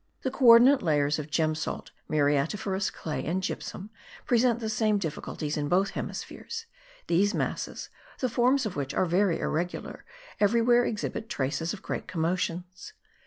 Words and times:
The 0.23 0.31
co 0.31 0.47
ordinate 0.47 0.81
layers 0.81 1.19
of 1.19 1.29
gem 1.29 1.53
salt, 1.53 1.91
muriatiferous 2.09 2.91
clay 2.91 3.23
and 3.23 3.43
gypsum 3.43 3.91
present 4.25 4.59
the 4.59 4.67
same 4.67 4.97
difficulties 4.97 5.57
in 5.57 5.69
both 5.69 5.91
hemispheres; 5.91 6.65
these 7.05 7.35
masses, 7.35 7.89
the 8.17 8.27
forms 8.27 8.65
of 8.65 8.75
which 8.75 8.95
are 8.95 9.05
very 9.05 9.37
irregular, 9.37 10.03
everywhere 10.39 10.85
exhibit 10.85 11.29
traces 11.29 11.71
of 11.71 11.83
great 11.83 12.07
commotions. 12.07 12.93